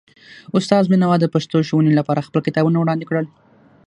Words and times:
استاد 0.57 0.83
بینوا 0.91 1.15
د 1.19 1.25
پښتو 1.33 1.57
ښوونې 1.67 1.91
لپاره 1.99 2.25
خپل 2.27 2.39
کتابونه 2.47 2.77
وړاندې 2.79 3.05
کړل. 3.09 3.25